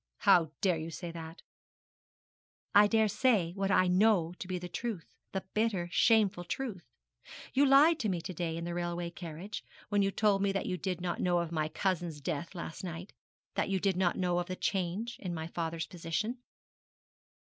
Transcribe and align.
'How 0.21 0.49
dare 0.61 0.79
you 0.79 0.89
say 0.89 1.11
that?' 1.11 1.43
'I 2.73 2.87
dare 2.87 3.07
say 3.07 3.51
what 3.53 3.69
I 3.69 3.85
know 3.85 4.33
to 4.39 4.47
be 4.47 4.57
the 4.57 4.67
truth 4.67 5.13
the 5.31 5.45
bitter, 5.53 5.89
shameful 5.91 6.43
truth. 6.43 6.83
You 7.53 7.67
lied 7.67 7.99
to 7.99 8.09
me 8.09 8.19
to 8.21 8.33
day 8.33 8.57
in 8.57 8.63
the 8.63 8.73
railway 8.73 9.11
carriage, 9.11 9.63
when 9.89 10.01
you 10.01 10.09
told 10.09 10.41
me 10.41 10.51
that 10.53 10.65
you 10.65 10.75
did 10.75 11.01
not 11.01 11.21
know 11.21 11.37
of 11.37 11.51
my 11.51 11.67
cousins' 11.69 12.19
death 12.19 12.55
last 12.55 12.83
night 12.83 13.13
that 13.53 13.69
you 13.69 13.79
did 13.79 13.95
not 13.95 14.17
know 14.17 14.39
of 14.39 14.47
the 14.47 14.55
change 14.55 15.17
in 15.19 15.35
my 15.35 15.45
father's 15.45 15.85
position.' 15.85 16.39